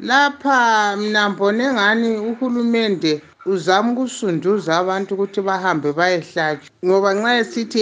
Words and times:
lapha 0.00 0.96
mina 0.96 1.28
mbone 1.28 1.72
ngani 1.72 2.16
uhulumende 2.16 3.22
uzama 3.46 3.92
ukusunduza 3.92 4.78
abantu 4.78 5.14
ukuthi 5.14 5.40
bahambe 5.40 5.92
bayehlatshwa. 5.92 6.70
Ngoba 6.84 7.14
nxa 7.14 7.38
esithi 7.40 7.78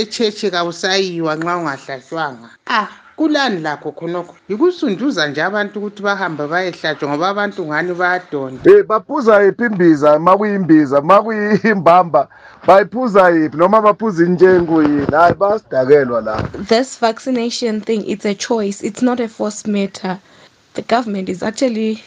echurch 0.00 0.40
kawusayiwa 0.50 1.32
nxa 1.36 1.56
ungahlatshwanga. 1.56 2.48
Ah. 2.66 2.88
Kulani 3.16 3.60
lakho 3.60 3.92
khonokho? 3.92 4.34
Yikusunduza 4.48 5.26
nje 5.28 5.42
abantu 5.42 5.78
ukuthi 5.78 6.02
bahambe 6.02 6.46
bayehlatshwa 6.46 7.08
ngoba 7.08 7.28
abantu 7.28 7.66
ngani 7.66 7.94
bayadonda. 7.94 8.70
Eh 8.70 8.82
baphuza 8.86 9.42
yiphi 9.42 9.64
imbiza? 9.64 10.18
Makuyimbiza 10.18 11.00
makuyimbamba. 11.00 12.28
Bayiphuza 12.66 13.30
yiphi? 13.30 13.56
Noma 13.56 13.80
baphuza 13.80 14.24
intshengo 14.24 14.82
yini 14.82 15.06
hayi 15.12 15.34
basidakelwa 15.34 16.20
la 16.20 16.42
this 16.68 16.98
vaccination 16.98 17.80
thing 17.80 18.02
it's 18.06 18.24
a 18.24 18.34
choice. 18.34 18.82
It's 18.82 19.02
not 19.02 19.20
a 19.20 19.28
force 19.28 19.66
matter. 19.66 20.18
The 20.74 20.82
government 20.82 21.28
is 21.28 21.42
actually 21.42 22.02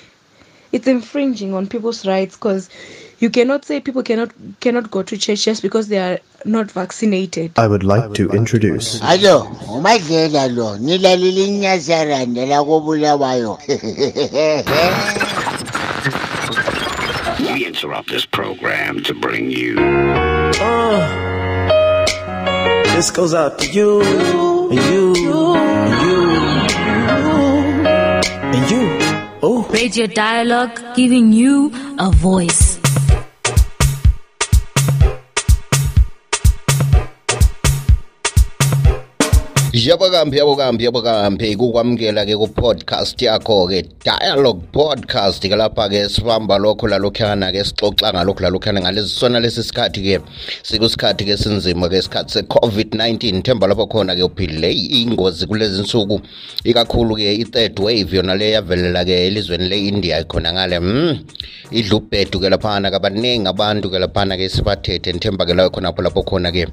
it's 0.71 0.87
infringing 0.87 1.53
on 1.53 1.67
people's 1.67 2.05
rights 2.05 2.35
because 2.35 2.69
you 3.19 3.29
cannot 3.29 3.65
say 3.65 3.79
people 3.79 4.03
cannot 4.03 4.31
cannot 4.59 4.91
go 4.91 5.01
to 5.01 5.17
church 5.17 5.45
just 5.45 5.61
because 5.61 5.87
they 5.87 5.97
are 5.97 6.19
not 6.45 6.69
vaccinated 6.71 7.51
I 7.57 7.67
would 7.67 7.83
like 7.83 8.13
to 8.15 8.29
introduce 8.29 9.01
Alo, 9.01 9.45
umadlela 9.67 10.53
lo, 10.55 10.77
nilalile 10.77 11.47
inyazaranda 11.47 12.47
la 12.47 12.63
kobulawayo. 12.63 13.57
We 17.39 17.65
interrupt 17.65 18.09
this 18.09 18.25
program 18.25 19.03
to 19.03 19.13
bring 19.13 19.49
you 19.51 19.77
Uh, 20.59 20.99
this 22.95 23.11
goes 23.11 23.33
out 23.33 23.59
to 23.59 23.69
you, 23.69 24.01
and 24.71 24.79
you, 24.89 25.36
Radio 29.77 30.07
Dialogue 30.07 30.95
giving 30.95 31.31
you 31.31 31.71
a 31.99 32.09
voice. 32.09 32.66
Yabokambi 39.87 40.37
yabokambi 40.37 40.83
yabokambi 40.83 41.55
kukwamukela-ke 41.55 42.35
ku-podcast 42.35 43.21
yakho-ke 43.21 43.87
dialogue 44.03 44.59
podcast. 44.71 45.39
Ke 45.39 45.55
lapha-ke 45.55 46.09
sibamba 46.11 46.59
lokho 46.59 46.91
lalokhuyana-ke 46.91 47.63
sixoxa 47.63 48.11
ngalokhu 48.11 48.43
lalokhuyana 48.43 48.81
ngalesi 48.83 49.07
sona 49.07 49.39
lesi 49.39 49.63
sikhathi-ke 49.63 50.19
sikusikhathi-ke 50.67 51.37
sinzima-ke 51.39 52.03
isikhathi 52.03 52.33
se-covid-19 52.35 53.41
themba 53.47 53.67
lapho 53.67 53.87
khona-ke 53.87 54.23
uphilile 54.27 54.75
ingozi 54.75 55.47
kulezi 55.47 55.81
nsuku 55.81 56.19
ikakhulu-ke 56.67 57.39
i-third 57.47 57.79
wave 57.79 58.11
yona 58.11 58.35
le 58.35 58.51
yavelela-ke 58.59 59.27
elizweni 59.27 59.69
le-india 59.69 60.23
khona 60.27 60.51
ngale 60.53 60.79
mm, 60.79 61.19
idla 61.71 61.95
ubhedu-ke 61.95 62.49
laphana 62.49 62.91
kabaningi 62.91 63.47
abantu-ke 63.47 63.99
laphana-ke 63.99 64.49
sibathethe. 64.49 65.13
Nithemba-ke 65.15 65.55
layo 65.55 65.71
khonapho 65.71 66.03
lapho 66.03 66.27
khona-ke 66.27 66.67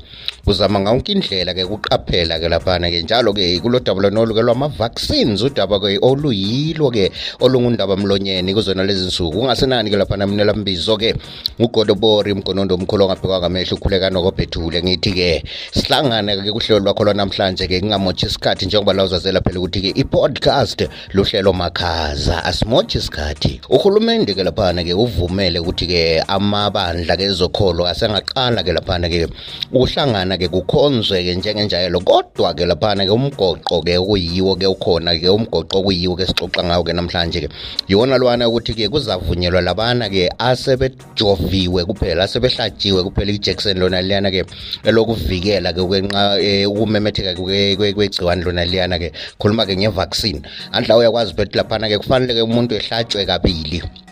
kuzama 0.45 0.81
ngawonke 0.81 1.13
indlela-ke 1.15 1.63
kuqaphela-ke 1.63 2.51
laphana-ke 2.51 3.04
njalo-ke 3.05 3.61
kulodaba 3.61 4.03
lonolu-ke 4.03 4.43
lwama-vaccines. 4.43 5.43
Udaba-ke 5.43 5.99
oluyilo-ke 6.03 7.13
olungundaba 7.41 7.97
mlonyeni 7.97 8.55
kuzona 8.55 8.85
lezi 8.85 9.07
nsuku. 9.07 9.39
Ungasenani-ke 9.39 9.97
laphana 9.97 10.27
mina 10.27 10.45
lambizo-ke? 10.45 11.15
Ngugodobori 11.61 12.35
mgonondo 12.35 12.75
omkhulu 12.75 13.05
ongabhekwa 13.05 13.41
ngamehlo 13.41 13.77
ukhuleka 13.77 14.11
nokobhethule 14.11 14.83
ngithi-ke 14.83 15.45
sihlangane-ke 15.75 16.53
kuhlelo 16.53 16.81
lwakho 16.81 17.05
lwanamhlanje-ke 17.05 17.81
ngingamotshi 17.81 18.27
isikhathi 18.27 18.67
njengoba 18.67 18.93
lawuzazela 18.93 19.41
phela 19.41 19.61
ukuthi-ke 19.61 20.01
i-podcast 20.01 20.89
luhlelo 21.13 21.53
makhaza. 21.53 22.45
Asimotshi 22.45 22.99
isikhathi. 22.99 23.61
Uhulumende-ke 23.71 24.43
laphana-ke 24.45 24.95
uvumele 24.95 25.59
ukuthi-ke 25.59 26.25
amabandla-ke 26.29 27.25
ezokholo 27.25 27.87
asengaqala-ke 27.87 28.73
laphana-ke 28.73 29.29
ukuhlangana-ke 29.73 30.49
kukhonzwe-ke 30.49 31.35
njengenjayelo. 31.35 32.01
Kodwa-ke 32.01 32.67
laphana-ke 32.85 33.11
umgoqo-ke 33.11 33.97
okuyiwo-ke 33.99 34.67
ukhona-ke 34.69 35.29
umgoqo 35.29 35.81
okuyiwo-ke 35.81 36.27
sixoxa 36.29 36.61
ngawo-ke 36.65 36.93
namhlanje-ke 36.93 37.49
yiwona 37.89 38.19
lwana 38.19 38.49
ukuthi-ke 38.49 38.89
kuzavunyelwa 38.93 39.61
labana-ke 39.65 40.29
asebejoviwe 40.39 41.85
kuphela 41.89 42.25
asebehlatshiwe 42.25 43.01
kuphela 43.09 43.33
ijekiseni 43.33 43.81
lona 43.81 44.03
liyana-ke 44.03 44.45
elokuvikela-ke 44.85 45.81
kwenqa 45.81 46.23
ukumemetheka 46.69 47.33
kwe- 47.41 47.77
kwe- 47.77 47.95
kwegciwane 47.97 48.45
lona 48.45 48.65
liyana-ke 48.65 49.13
khuluma-ke 49.41 49.77
nge-vaccine. 49.77 50.43
Andla 50.73 50.97
uyakwazi 50.97 51.33
bethi 51.33 51.57
laphana-ke 51.57 51.99
kufanele-ke 51.99 52.43
umuntu 52.45 52.77
ehlatshwe 52.77 53.25
kabili. 53.25 54.04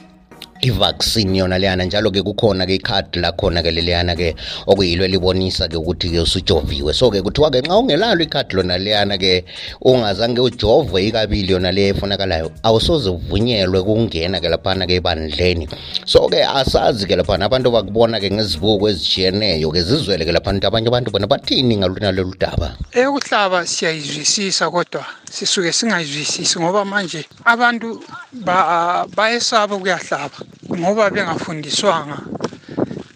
I-vaccine 0.62 1.38
yona 1.38 1.58
leyana 1.58 1.84
njalo-ke 1.84 2.22
kukhona-ke 2.22 2.74
ikhadi 2.74 3.20
lakhona-ke 3.20 3.70
leliyana-ke 3.70 4.34
okuyilwe 4.66 5.08
libonisa-ke 5.08 5.76
ukuthi-ke 5.76 6.20
usujoviwe. 6.20 6.94
So-ke 6.94 7.22
kuthiwa-ke 7.22 7.60
nxa 7.60 7.76
ungelalo 7.76 8.22
ikhadi 8.22 8.56
lona 8.56 8.78
leyana-ke 8.78 9.44
ungazange 9.84 10.40
ujovwe 10.40 11.06
ikabili 11.06 11.52
yona 11.52 11.72
le 11.72 11.88
efunakalayo 11.88 12.50
awusoze 12.62 13.10
uvunyelwe 13.10 13.82
kungena-ke 13.82 14.48
laphana-ke 14.48 14.94
ebandleni. 14.94 15.68
So-ke 16.06 16.40
asazi-ke 16.44 17.16
laphana 17.16 17.44
abantu 17.44 17.70
bakubona-ke 17.70 18.30
ngezibuko 18.30 18.88
ezishiyeneyo-ke 18.88 19.82
zizwele-ke 19.82 20.32
laphana 20.32 20.62
ukuthi 20.62 20.66
abanye 20.66 20.88
abantu 20.88 21.10
bona 21.10 21.26
bathini 21.26 21.76
ngalona 21.76 22.12
lolu 22.12 22.34
daba. 22.38 22.76
Ekuhlaba 22.92 23.66
siyayizwisisa 23.66 24.70
kodwa 24.70 25.04
sisuke 25.30 25.72
singayizwisisi 25.72 26.60
ngoba 26.60 26.84
manje 26.84 27.26
abantu 27.44 28.02
ba 28.32 29.06
bayesaba 29.16 29.76
ukuyahlaba 29.76 30.51
ngoba 30.78 31.10
bengafundiswanga 31.10 32.18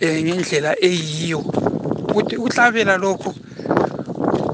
eh, 0.00 0.22
ngendlela 0.24 0.76
eyiyo. 0.80 1.38
Ukuthi 1.38 2.36
ukuhlabela 2.36 2.96
lokhu 2.96 3.34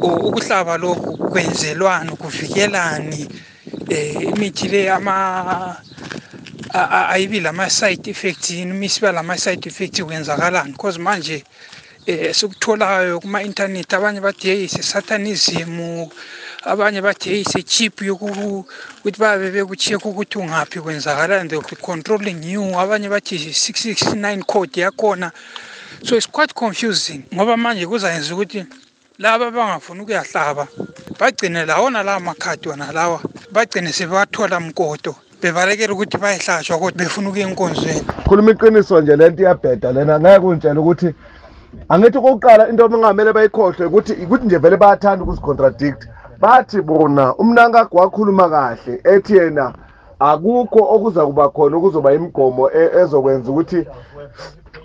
u- 0.02 0.28
ukuhlaba 0.28 0.76
lokhu 0.78 1.16
kwenzelwani 1.30 2.10
kuvikelani 2.16 3.28
eh 3.90 4.22
imithi 4.22 4.68
le 4.68 4.90
ama 4.90 5.76
a- 6.74 6.88
a- 6.90 7.08
ayibi 7.08 7.40
lama 7.40 7.70
side 7.70 8.10
effects 8.10 8.50
yini 8.50 8.70
imisiba 8.70 9.12
lama 9.12 9.36
side 9.38 9.66
effects 9.68 10.02
kwenzakalani? 10.02 10.72
Because 10.72 10.98
manje 10.98 11.44
eh 12.06 12.34
sikutholayo 12.34 13.20
kuma 13.20 13.42
internet 13.42 13.92
abanye 13.94 14.20
bathi 14.20 14.48
hey 14.48 14.68
satanism 14.68 16.06
abanye 16.64 17.02
bathi 17.02 17.30
hey 17.30 17.62
chip 17.62 18.02
yoku 18.02 18.26
ukuthi 18.26 19.18
babe 19.18 19.50
bekucheck 19.50 20.04
ukuthi 20.06 20.38
ungaphi 20.38 20.80
kwenzakalani 20.80 21.48
they 21.48 21.58
will 21.58 21.76
controlling 21.80 22.42
you. 22.44 22.62
Abanye 22.78 23.08
bathi 23.08 23.36
669 23.36 24.42
code 24.44 24.80
yakhona. 24.80 25.32
So 26.04 26.16
it's 26.16 26.26
quite 26.26 26.54
confusing 26.54 27.24
ngoba 27.34 27.56
manje 27.56 27.86
kuzayenza 27.86 28.34
ukuthi 28.34 28.64
laba 29.18 29.46
abangafuni 29.46 30.00
ukuyahlaba 30.02 30.68
bagcine 31.18 31.66
lawona 31.66 32.02
lawa 32.02 32.20
makhadi 32.20 32.68
wona 32.68 32.92
lawa 32.92 33.20
bagcine 33.52 33.92
sebewathola 33.92 34.60
mkoto 34.60 35.16
bebalekela 35.42 35.92
ukuthi 35.92 36.18
bayehlatshwa 36.18 36.78
kodwa 36.78 36.92
befuna 36.92 37.28
ukuya 37.28 37.48
enkonzweni. 37.48 38.06
Khuluma 38.28 38.50
iqiniso 38.50 39.00
nje 39.00 39.16
lento 39.16 39.42
iyabheda 39.42 39.92
lena. 39.92 40.20
Ngeke 40.20 40.40
kungitshela 40.40 40.80
ukuthi 40.80 41.14
angithi 41.88 42.18
okokuqala 42.18 42.68
into 42.68 42.84
abangamele 42.84 43.32
bayikhohlwe 43.32 43.86
ukuthi 43.86 44.12
ukuthi 44.12 44.46
nje 44.46 44.58
vele 44.58 44.76
bayathanda 44.76 45.24
ukuzicontradict. 45.24 46.06
Bathi 46.42 46.82
bona 46.82 47.34
umnankagwa 47.34 48.02
wakhuluma 48.02 48.48
kahle 48.48 49.00
ethi 49.04 49.36
yena 49.36 49.72
akukho 50.18 50.80
okuza 50.94 51.26
kuba 51.26 51.48
khona 51.48 51.76
okuzoba 51.76 52.14
imigomo 52.14 52.70
e- 52.70 52.90
ezokwenza 53.00 53.50
ukuthi 53.50 53.80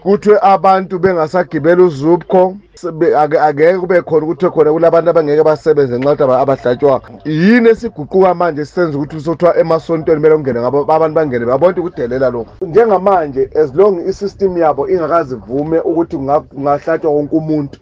kuthiwe 0.03 0.37
abantu 0.41 0.99
bengasagibela 0.99 1.83
uzubco 1.83 2.41
sebe- 2.73 3.17
ake- 3.21 3.39
angeke 3.39 3.77
kube 3.81 4.01
khona 4.01 4.25
ukuthi 4.25 4.49
khona 4.49 4.71
kulabantu 4.71 5.09
abangeke 5.09 5.43
basebenze 5.43 5.97
nxa 5.97 6.13
ukuthi 6.13 6.23
abahlatshwanga 6.43 7.09
yini 7.25 7.69
esiguquka 7.69 8.33
manje 8.33 8.65
sisenza 8.65 8.97
ukuthi 8.97 9.19
sothiwa 9.25 9.57
emasontweni 9.57 10.19
kumele 10.19 10.35
kungene 10.35 10.59
ngabo 10.61 10.77
abantu 10.93 11.15
bangene 11.15 11.45
babonke 11.45 11.79
ukudelela 11.79 12.29
lokhu? 12.29 12.65
Njengamanje 12.65 13.49
as 13.61 13.73
long 13.75 13.95
isystem 14.09 14.57
yabo 14.57 14.87
ingakazivume 14.89 15.79
ukuthi 15.79 16.15
kunga- 16.17 16.45
kungahlatshwa 16.49 17.11
wonke 17.11 17.35
umuntu 17.35 17.77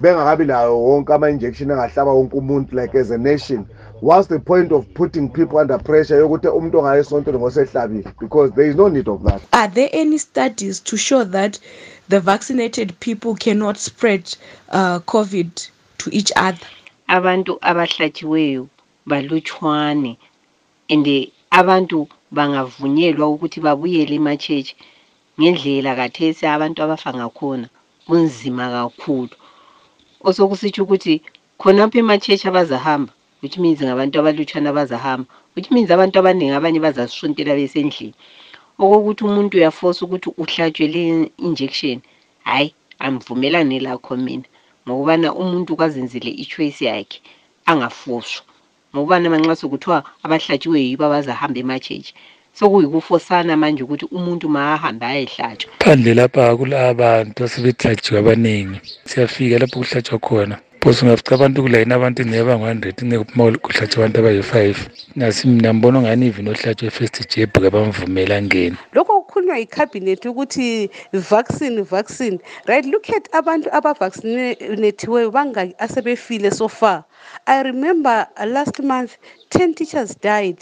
bengakabi 0.00 0.44
layo 0.44 0.78
wonke 0.78 1.12
ama-injection 1.14 1.70
engahlaba 1.70 2.12
wonke 2.12 2.36
umuntu 2.36 2.72
like 2.72 2.94
as 2.94 3.10
a 3.10 3.18
nation. 3.18 3.66
What's 4.00 4.28
the 4.28 4.38
point 4.38 4.70
of 4.70 4.86
putting 4.94 5.28
people 5.28 5.58
under 5.58 5.78
pressure 5.78 6.18
yokuthi 6.18 6.48
umuntu 6.48 6.78
ongaye 6.78 7.00
esontweni 7.00 7.38
ngosehlabile? 7.38 8.12
Because 8.20 8.52
there 8.52 8.68
is 8.70 8.76
no 8.76 8.88
need 8.88 9.08
of 9.08 9.22
that. 9.24 9.42
Are 9.52 9.68
there 9.68 9.90
any 9.92 10.18
studies 10.18 10.80
to 10.80 10.96
show 10.96 11.24
that 11.24 11.58
the 12.08 12.20
vaccinated 12.20 12.98
people 13.00 13.34
cannot 13.34 13.76
spread 13.76 14.36
uh, 14.70 15.00
COVID 15.00 15.70
to 15.98 16.10
each 16.12 16.32
other? 16.36 16.66
abantu 17.08 17.58
abahlatshiweyo 17.60 18.68
balutshwane 19.06 20.18
and 20.90 21.06
abantu 21.50 22.08
bangavunyelwa 22.30 23.26
ukuthi 23.34 23.60
babuyele 23.60 24.14
emachechi 24.20 24.76
ngendlela 25.40 25.96
kathesi 25.96 26.44
abantu 26.46 26.78
abafa 26.82 27.10
ngakhona 27.16 27.68
kunzima 28.06 28.64
kakhulu. 28.74 29.34
Osokusitsho 30.26 30.82
ukuthi 30.84 31.22
khonapho 31.60 31.98
emachechi 31.98 32.48
abazahamba 32.48 33.12
which 33.42 33.56
means 33.58 33.80
ngabantu 33.82 34.18
abalutshwana 34.18 34.70
abazahamba 34.70 35.26
which 35.54 35.70
means 35.70 35.90
abantu 35.90 36.18
abaningi 36.18 36.54
abanye 36.54 36.80
bazasishuntela 36.80 37.54
besendlini. 37.58 38.14
Okokuthi 38.78 39.22
umuntu 39.24 39.54
uyafosa 39.58 40.00
ukuthi 40.06 40.28
uhlatshwe 40.42 40.86
le 40.94 41.02
injection 41.46 41.98
hhayi 42.44 42.74
angivumelani 42.98 43.80
lakho 43.80 44.16
mina 44.16 44.46
ngokubana 44.86 45.28
umuntu 45.34 45.76
kazenzele 45.76 46.30
ichoice 46.42 46.84
yakhe 46.84 47.18
angafoswa. 47.66 48.42
Ngokubana 48.92 49.30
manxa 49.30 49.56
sekuthiwa 49.60 49.98
abahlatshiweyo 50.24 50.86
yibo 50.88 51.04
abazahamba 51.06 51.58
emachechi 51.60 52.14
sokuyikufosana 52.58 53.56
manje 53.56 53.82
ukuthi 53.82 54.06
umuntu 54.18 54.48
makahambe 54.48 55.06
ayehlatshwa. 55.06 55.70
Phandle 55.78 56.14
lapha 56.14 56.56
kulabantu 56.56 57.44
asebehlatshiwe 57.44 58.18
abaningi. 58.20 58.78
Siyafika 59.04 59.58
lapho 59.58 59.78
kuhlatshwa 59.80 60.18
khona. 60.18 60.56
Phose 60.80 61.02
ungafica 61.02 61.32
abantu 61.34 61.62
kulayini 61.62 61.94
abantu 61.94 62.22
ingeke 62.22 62.44
bangu-hundred 62.44 62.96
ingeke 63.02 63.24
uma 63.34 63.58
kuhlatshwa 63.64 63.98
abantu 63.98 64.18
abayi-five? 64.20 64.78
Nasi 65.16 65.48
mina 65.48 65.72
mbona 65.72 65.98
ongani 65.98 66.26
even 66.26 66.48
ohlatshwe 66.48 66.90
first 66.90 67.16
jeb 67.30 67.52
kabamvumela 67.52 68.36
angene? 68.36 68.76
Lokho 68.92 69.20
kukhulunywa 69.20 69.58
yikhabhinethi 69.58 70.28
ukuthi 70.28 70.90
vaccine 71.12 71.82
vaccine. 71.82 72.38
Right 72.66 72.86
look 72.86 73.10
at 73.10 73.28
abantu 73.34 73.68
abavaccinathiweyo 73.72 75.30
bangaki 75.30 75.74
asebefile 75.78 76.50
so 76.50 76.68
far. 76.68 77.04
I 77.46 77.62
remember 77.62 78.26
last 78.46 78.80
month 78.82 79.16
10 79.50 79.74
teachers 79.74 80.16
died 80.20 80.58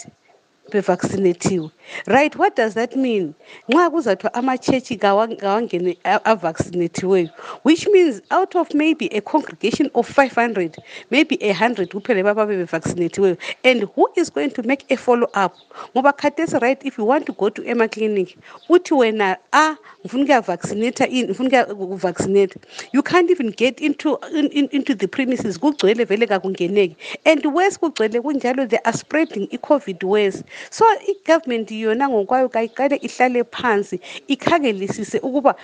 bevaccinathiwe 0.73 1.71
right 2.07 2.37
what 2.37 2.57
does 2.57 2.75
that 2.75 2.97
mean? 2.97 3.35
Nxa 3.69 3.91
kuzathiwa 3.91 4.35
ama-chechi 4.35 4.97
kawangene 4.99 5.97
avaccinathiweyo 6.05 7.31
which 7.63 7.87
means 7.89 8.23
out 8.31 8.55
of 8.57 8.73
maybe 8.75 9.07
a 9.09 9.21
congregation 9.21 9.91
of 9.95 10.07
500 10.09 10.77
maybe 11.11 11.37
a 11.43 11.53
100 11.53 11.89
kuphela 11.91 12.23
bababe 12.23 12.65
bevaccinathiweyo 12.67 13.37
and 13.65 13.83
who 13.95 14.09
is 14.17 14.31
going 14.31 14.51
to 14.51 14.63
make 14.63 14.85
a 14.91 14.97
follow 14.97 15.29
up 15.35 15.55
ngoba 15.95 16.13
khathesi 16.13 16.61
right 16.63 16.85
if 16.85 16.99
you 16.99 17.05
want 17.05 17.27
to 17.27 17.33
go 17.33 17.49
to 17.49 17.63
emaclinic 17.63 18.37
uthi 18.69 18.95
wena 18.95 19.37
a 19.53 19.77
ngifuna 20.05 20.25
ukuyavaccinata 20.25 21.07
ngifuna 21.09 21.67
ukuyavaccinata 21.67 22.59
you 22.93 23.03
can't 23.03 23.31
even 23.31 23.51
get 23.51 23.81
into, 23.81 24.19
in, 24.33 24.49
in, 24.49 24.69
into 24.73 24.95
the 24.95 25.09
premises 25.09 25.59
kugcwele 25.59 26.07
vele 26.07 26.27
kakungeneki. 26.27 26.97
And 27.25 27.45
wes 27.55 27.79
kugcwele 27.79 28.21
kunjalo 28.23 28.69
they 28.69 28.79
are 28.85 28.93
spreading 28.93 29.49
i-covid 29.53 30.03
wes 30.03 30.43
so 30.71 30.85
i-government 31.09 31.71
yona 31.81 32.09
ngokwayo 32.09 32.49
kayiqale 32.49 32.97
ihlale 33.07 33.45
phansi 33.45 34.01
ikhangelisise 34.29 35.19
ukuba 35.23 35.55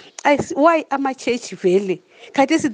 why 0.56 0.84
ama-church 0.90 1.54
vele 1.62 2.00
khathesi 2.32 2.68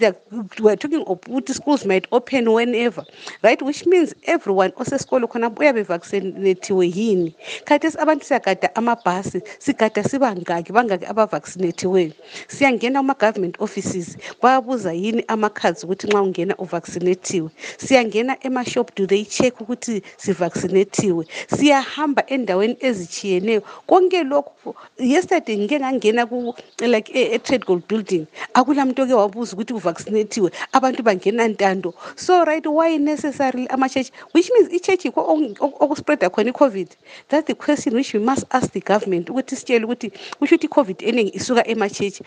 weare 0.61 0.77
talking 0.77 1.05
of 1.07 1.21
ukuthi 1.21 1.55
schools 1.55 1.85
might 1.85 2.07
open 2.13 2.53
whenever 2.53 3.05
right? 3.43 3.61
Which 3.63 3.87
means 3.87 4.15
everyone 4.25 4.71
osesikolo 4.73 5.29
khonapho 5.29 5.59
uyabe 5.59 5.83
vaccinathiwe 5.83 6.87
yini? 6.95 7.35
Khathesi 7.65 7.97
abantu 7.99 8.25
siyagada 8.25 8.75
amabhasi 8.75 9.43
sigada 9.59 10.03
sibangaki 10.05 10.73
bangaki 10.73 11.05
abavaccinathiweyo 11.07 12.13
siyangena 12.49 13.01
kuma-government 13.01 13.57
offices 13.61 14.17
bayabuza 14.43 14.93
yini 14.93 15.25
ama-cards 15.29 15.85
ukuthi 15.85 16.07
nxa 16.07 16.23
ungena 16.23 16.55
uvaccinathiwe 16.59 17.51
siyangena 17.79 18.37
emashop 18.45 18.95
do 18.97 19.07
they 19.07 19.25
check 19.25 19.61
ukuthi 19.61 20.03
sivaccinathiwe 20.17 21.27
siyahamba 21.57 22.27
endaweni 22.27 22.77
ezitshiyeneyo. 22.81 23.63
Konke 23.87 24.25
lokhu 24.25 24.75
yesterday 24.99 25.57
ngike 25.57 25.81
ngangena 25.81 26.29
like 26.81 27.11
e-trade 27.15 27.65
gold 27.67 27.83
building 27.89 28.27
akulamuntu 28.55 29.03
oke 29.03 29.15
wabu 29.15 29.38
ubuza 29.39 29.55
ukuthi 29.55 29.73
uvaccinathiwe 29.75 30.51
abantu 30.73 31.03
bangena 31.03 31.49
ntando. 31.49 31.95
So 32.17 32.45
right 32.45 32.67
why 32.67 32.99
necessarily 32.99 33.69
ama-church 33.69 34.11
which 34.33 34.51
means 34.51 34.69
i-church 34.73 35.05
yikho 35.05 35.23
okuspreada 35.81 36.31
khona 36.31 36.51
i-covid. 36.51 36.89
That's 37.29 37.47
the 37.47 37.55
question 37.55 37.95
which 37.95 38.13
we 38.13 38.21
must 38.21 38.45
ask 38.51 38.73
the 38.73 38.81
government 38.81 39.31
ukuthi 39.31 39.57
sitshele 39.57 39.85
ukuthi 39.85 40.11
kusho 40.41 40.57
ukuthi 40.57 40.67
i-covid 40.67 41.03
eningi 41.03 41.37
isuka 41.37 41.67
ema-church. 41.67 42.21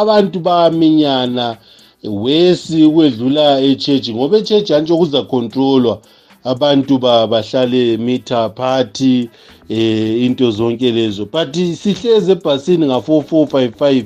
Abantu 0.00 0.40
bayaminyana. 0.40 1.56
Wesi 2.04 2.84
ukwedlula 2.84 3.60
echechi 3.60 4.14
ngoba 4.14 4.36
echechi 4.38 4.72
hantsho 4.72 4.96
kuzakhontrolwa. 4.96 6.00
Abantu 6.44 6.98
bahlale 6.98 7.96
mitha 7.96 8.50
phathi 8.50 9.30
eh 9.68 10.24
into 10.24 10.50
zonke 10.50 10.92
lezo. 10.92 11.24
But 11.26 11.54
sihleze 11.54 12.32
ebhasini 12.32 12.86
nga4455 12.86 14.04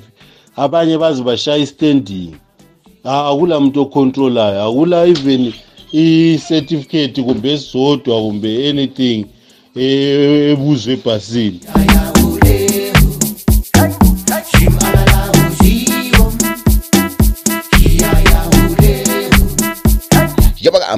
abanye 0.57 0.99
baze 0.99 1.23
bashaya 1.23 1.59
istanding. 1.59 2.35
Akula 3.05 3.61
muntu 3.61 3.81
ocontrolayo 3.81 4.63
akula 4.63 5.07
even 5.07 5.53
i-certificate 5.93 7.23
kumbe 7.23 7.53
esizodwa 7.53 8.21
kumbe 8.21 8.69
anything 8.69 9.27
ebuzwe 9.75 10.93
ebhasini. 10.93 11.88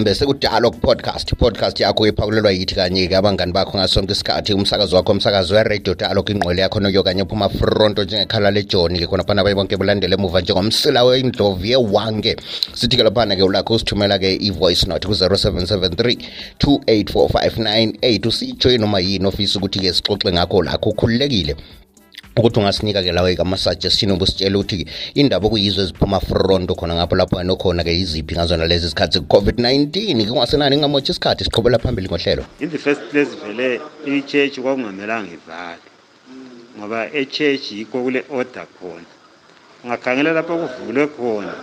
Kahambe 0.00 0.14
sekudalo 0.14 0.70
podcast. 0.70 1.35
Podcast 1.37 1.81
yakho 1.81 2.06
iphakulelwa 2.06 2.50
yithi 2.52 2.75
kanye-ke 2.75 3.17
abangani 3.17 3.52
bakho 3.52 3.79
ngasonke 3.79 4.12
isikhathi. 4.12 4.55
Umsakazi 4.55 4.94
wakho 4.94 5.12
umsakazo 5.12 5.55
weradio 5.55 5.94
dialog 5.94 6.31
ingqwele 6.31 6.62
yakho 6.62 6.81
noyo 6.81 7.02
kanye 7.02 7.25
phuma 7.25 7.49
fronto 7.49 8.05
njengekhala 8.05 8.50
lejoni-ke 8.50 9.06
khonaphana 9.06 9.44
baye 9.44 9.55
bonke 9.55 9.76
bulandele 9.76 10.14
emuva 10.14 10.41
njengomsila 10.41 11.05
wendlovu 11.05 11.67
yewange. 11.67 12.37
Sithi-ke 12.75 13.02
laphana-ke 13.02 13.43
ulakho 13.43 13.75
usithumela-ke 13.75 14.38
i-voice 14.41 14.87
note 14.87 15.06
ku-0773 15.06 16.17
284598 16.58 18.29
usitsho 18.29 18.79
noma 18.79 19.00
yini 19.00 19.26
ofisa 19.26 19.58
ukuthi-ke 19.58 19.93
sixoxe 19.93 20.32
ngakho 20.32 20.62
lakho 20.62 20.91
ukhululekile 20.91 21.56
ukuthi 22.36 22.60
ungasinika-ke 22.60 23.12
lawo-ke 23.12 23.42
ama-suggestion 23.42 24.12
ubusitshela 24.12 24.58
ukuthi 24.58 24.86
indaba 25.14 25.46
okuyizo 25.46 25.82
eziphuma 25.82 26.20
fronto 26.20 26.74
khona 26.74 26.94
ngapho 26.94 27.16
lapho 27.16 27.36
wena 27.36 27.56
khona-ke 27.56 27.90
yiziphi 27.90 28.34
ngazona 28.34 28.66
lezi 28.66 28.88
zikhathi 28.88 29.18
ze-covid-19 29.18 29.90
ke 29.90 30.30
kungasenani 30.30 30.76
ngingamotshi 30.76 31.12
isikhathi 31.12 31.44
siqhubela 31.44 31.78
phambili 31.78 32.08
ngohlelo. 32.08 32.44
In 32.60 32.70
the 32.70 32.78
first 32.78 33.02
place 33.10 33.34
vele 33.34 33.80
i-church 34.06 34.60
kwakungamelanga 34.60 35.32
ivale 35.34 35.82
ngoba 36.78 37.10
e-church 37.12 37.72
yikho 37.72 38.02
kule 38.02 38.24
order 38.30 38.66
khona. 38.78 39.08
Ungakhangela 39.84 40.32
lapho 40.32 40.56
kuvulwe 40.56 41.06
khona 41.06 41.54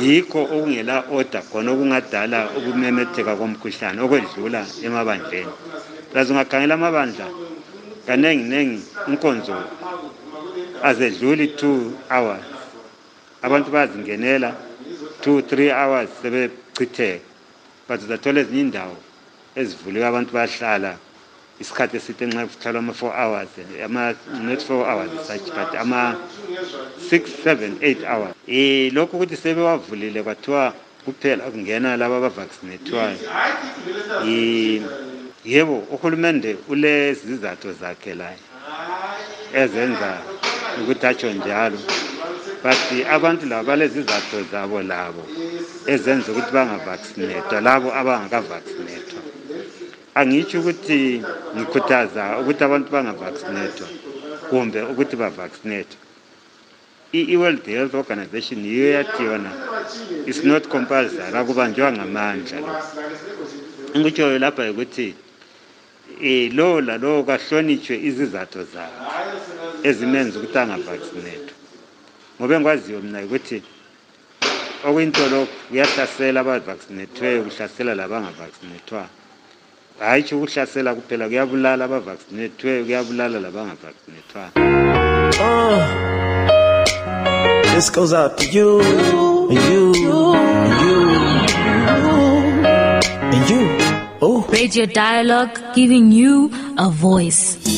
yikho 0.00 0.42
okungela 0.44 1.04
order 1.10 1.42
khona 1.42 1.72
okungadala 1.72 2.48
ukumemetheka 2.56 3.36
komkhuhlane 3.36 4.00
okwedlula 4.00 4.66
emabandleni. 4.84 5.52
Plus 6.12 6.30
ungakhangela 6.30 6.74
amabandla 6.74 7.47
kaningi 8.08 8.44
ningi 8.48 8.82
inkonzo 9.08 9.56
azedluli 10.82 11.46
two 11.60 11.92
hours. 12.10 12.44
Abantu 13.42 13.70
bayazingenela 13.70 14.50
two 15.20 15.42
three 15.42 15.70
hours 15.70 16.08
sebechitheka 16.22 17.20
but 17.88 18.00
uzathola 18.00 18.40
ezinye 18.40 18.60
indawo 18.60 18.96
ezivuliwe 19.56 20.06
abantu 20.06 20.32
bayahlala. 20.32 20.96
Isikhathi 21.60 21.96
eside 21.96 22.26
nxa 22.26 22.46
kuhlalwa 22.46 22.78
ama-four 22.78 23.12
hours 23.12 23.48
ama 23.84 24.14
not 24.40 24.60
four 24.62 24.86
hours 24.88 25.10
such 25.26 25.46
but 25.56 25.74
ama-six 25.76 27.22
seven 27.44 27.76
eight 27.82 28.02
hours. 28.04 28.32
Um 28.48 28.88
lokhu 28.96 29.16
ukuthi 29.16 29.36
sebewavulile 29.36 30.22
kwathiwa 30.22 30.72
kuphela 31.04 31.44
kungena 31.50 31.96
laba 31.96 32.16
abavaccinathiwayo 32.16 33.18
um 34.22 35.07
yebo 35.52 35.76
uhulumende 35.94 36.56
ulezizathu 36.68 37.72
zakhe 37.80 38.14
la 38.14 38.30
ezenza 39.60 40.10
ukuthi 40.80 41.06
atsho 41.06 41.30
njalo. 41.32 41.78
But 42.62 42.78
abantu 43.10 43.46
labo 43.46 43.66
balezizathu 43.68 44.36
zabo 44.52 44.82
labo 44.82 45.22
ezenza 45.86 46.32
ukuthi 46.32 46.52
bangavaccinatwa 46.52 47.60
labo 47.60 47.88
abangakavaccinatwa 48.00 49.20
angitsho 50.18 50.60
ukuthi 50.60 51.22
ngikhuthaza 51.56 52.22
ukuthi 52.40 52.62
abantu 52.64 52.88
bangavaccinatwa 52.94 53.88
kumbe 54.50 54.80
ukuthi 54.82 55.16
bavaccinatwe 55.16 55.98
i-world 57.12 57.64
health 57.64 57.94
organization 57.94 58.60
yiyo 58.64 58.88
yathi 58.96 59.22
yona 59.22 59.50
is 60.26 60.44
not 60.44 60.68
compulsory 60.68 61.36
akubanjwa 61.38 61.92
ngamandla 61.92 62.60
lo. 62.60 62.72
Engikutshoyo 63.94 64.38
lapha 64.38 64.64
yikuthi 64.68 65.14
um 66.20 66.56
lowo 66.56 66.80
lalowo 66.80 67.22
kahlonitshwe 67.28 67.96
izizathu 68.08 68.66
zakhe 68.72 69.02
ezimenza 69.88 70.38
ukuthi 70.38 70.58
angavaccinatwa 70.58 71.54
ngoba 72.38 72.54
engikwaziyo 72.54 73.00
mina 73.00 73.20
ukuthi 73.24 73.62
okuyinto 74.86 75.24
lokhu 75.32 75.54
kuyahlasela 75.68 76.40
abavaccinathiweyo 76.40 77.42
kuhlasela 77.46 77.92
labangavaccinatwanga 78.00 79.10
hhayi 79.98 80.22
tsho 80.22 80.34
ukuhlasela 80.36 80.94
kuphela 80.94 81.24
kuyabulala 81.30 81.82
abavaccinathiweyo 81.84 82.84
kuyabulala 82.84 83.36
labangavaccinethwanga 83.44 84.58
Uh, 85.40 85.86
this 87.74 87.90
goes 87.90 88.12
out 88.12 88.36
to 88.36 88.44
you, 88.50 88.82
you, 88.82 89.94
and 90.34 90.80
you, 90.82 91.12
and 93.32 93.50
you. 93.50 93.77
Radio 94.68 94.84
Dialogue 94.84 95.58
giving 95.74 96.12
you 96.12 96.50
a 96.76 96.90
voice. 96.90 97.77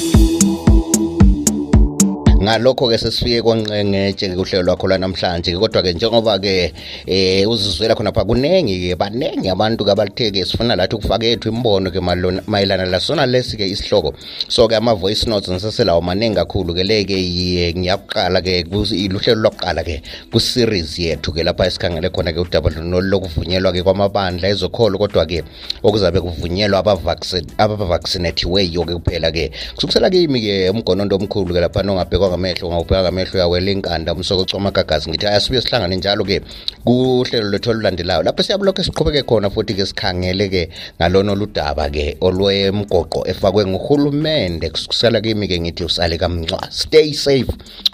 Ngalokho 2.41 2.89
ke 2.89 2.99
sesifike 2.99 3.43
kwanqengetshe 3.43 4.29
ke 4.29 4.37
kuhlelo 4.37 4.63
lwakho 4.63 4.89
lwanamhlanje 4.89 5.53
kodwa 5.59 5.83
ke 5.83 5.93
njengoba 5.93 6.39
ke 6.39 6.73
eh 7.07 7.45
uzizwela 7.49 7.95
khona 7.95 8.13
pha 8.13 8.25
kunengi 8.25 8.89
ke 8.89 8.97
baningi 8.97 9.49
abantu 9.53 9.85
ke 9.85 9.93
abathe 9.93 10.31
ke 10.33 10.45
sifuna 10.45 10.77
lathi 10.77 10.97
ukufaka 10.97 11.27
ethu 11.27 11.53
imbono 11.53 11.91
ke 11.91 12.01
malona- 12.01 12.41
mayelana 12.47 12.87
lasona 12.89 13.27
lesi 13.27 13.57
ke 13.57 13.69
isihloko. 13.69 14.15
So 14.49 14.69
ke 14.69 14.77
ama 14.77 14.95
voice 14.95 15.27
notes 15.27 15.51
ngisaselawo 15.51 16.01
maningi 16.01 16.37
kakhulu 16.37 16.73
ke 16.75 16.83
leke 16.83 17.13
yiye 17.13 17.75
ngiyaqala 17.77 18.41
ke 18.41 18.65
kus- 18.65 18.97
iluhlelo 18.97 19.41
lokuqala 19.45 19.85
ke 19.85 20.01
ku 20.33 20.41
series 20.41 20.99
yethu 20.99 21.33
ke 21.37 21.45
lapha 21.45 21.67
esikhangele 21.69 22.09
khona 22.09 22.33
ke 22.33 22.41
udaba 22.41 22.71
lokuvunyelwa 22.73 23.73
ke 23.73 23.83
kwamabandla 23.83 24.49
ezokholo 24.49 24.97
kodwa 24.97 25.27
ke 25.27 25.45
okuzabe 25.85 26.21
kuvunyelwa 26.21 26.79
abavaccine 26.81 27.53
abavaccinathiweyo 27.59 28.85
ke 28.89 28.95
kuphela 28.97 29.29
ke 29.31 29.53
kusukisela 29.77 30.09
kimi 30.09 30.41
ke 30.41 30.71
umgonondo 30.73 31.17
omkhulu 31.17 31.53
ke 31.53 31.61
lapha 31.61 31.83
nongabhekwa 31.83 32.30
ngamehlo 32.31 32.69
ungawubheka 32.69 33.03
ngamehlo 33.03 33.33
uyawela 33.35 33.71
inkanda 33.71 34.15
umsoko 34.15 34.45
coma 34.45 34.71
amagazi 34.71 35.11
ngithi 35.11 35.27
ayasibuye 35.27 35.61
sihlangane 35.63 35.97
njalo 35.97 36.25
ke 36.25 36.41
kuhlelo 36.85 37.49
lwethu 37.51 37.71
olulandelayo. 37.71 38.23
Lapho 38.23 38.43
siyabulokho 38.43 38.83
siqhubeke 38.83 39.23
khona 39.23 39.51
futhi 39.51 39.75
ke 39.75 39.87
sikhangele 39.87 40.49
ke 40.49 40.63
ngalona 40.99 41.33
oludaba 41.33 41.91
ke 41.91 42.17
olwemgoqo 42.21 43.27
efakwe 43.27 43.67
nguhulumende. 43.67 44.71
Kusukisela 44.71 45.21
kimi 45.21 45.49
ke 45.49 45.61
ngithi 45.61 45.85
usale 45.85 46.19
kamncwa 46.19 46.61
stay 46.71 47.13
safe. 47.13 47.51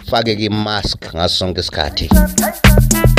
Fake 0.06 0.36
ke 0.36 0.44
imask 0.46 1.14
ngaso 1.14 1.36
sonke 1.36 1.60
isikhathi. 1.60 3.15